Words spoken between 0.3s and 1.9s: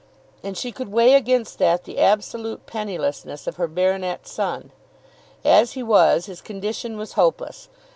And she could weigh against that